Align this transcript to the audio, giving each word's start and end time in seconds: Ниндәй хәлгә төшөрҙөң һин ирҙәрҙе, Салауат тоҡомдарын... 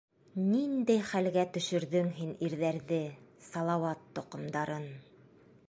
Ниндәй 0.43 1.01
хәлгә 1.09 1.43
төшөрҙөң 1.57 2.09
һин 2.21 2.31
ирҙәрҙе, 2.47 2.99
Салауат 3.49 4.03
тоҡомдарын... 4.17 4.89